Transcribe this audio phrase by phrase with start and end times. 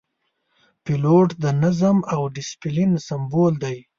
[0.83, 3.77] پیلوټ د نظم او دسپلین سمبول دی.